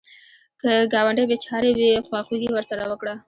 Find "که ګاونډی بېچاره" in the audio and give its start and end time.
0.61-1.71